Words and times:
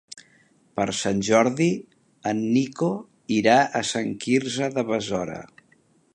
Per 0.79 0.85
Sant 0.99 1.19
Jordi 1.27 1.67
en 2.31 2.41
Nico 2.57 2.91
irà 3.39 3.59
a 3.81 3.85
Sant 3.95 4.13
Quirze 4.27 4.73
de 4.79 4.87
Besora. 4.93 5.39